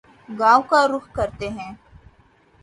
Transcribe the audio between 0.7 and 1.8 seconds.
رخ کرتے ہیں